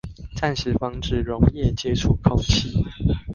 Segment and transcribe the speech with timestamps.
[0.35, 2.73] 暫時防止溶液接觸空氣